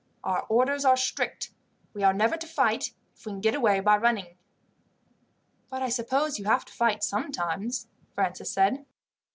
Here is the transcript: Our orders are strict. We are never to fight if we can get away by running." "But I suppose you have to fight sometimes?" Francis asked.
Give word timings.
Our 0.23 0.41
orders 0.49 0.83
are 0.83 0.97
strict. 0.97 1.51
We 1.93 2.01
are 2.01 2.11
never 2.11 2.35
to 2.35 2.47
fight 2.47 2.95
if 3.15 3.23
we 3.23 3.33
can 3.33 3.39
get 3.39 3.53
away 3.53 3.81
by 3.81 3.97
running." 3.97 4.35
"But 5.69 5.83
I 5.83 5.89
suppose 5.89 6.39
you 6.39 6.45
have 6.45 6.65
to 6.65 6.73
fight 6.73 7.03
sometimes?" 7.03 7.87
Francis 8.15 8.57
asked. 8.57 8.79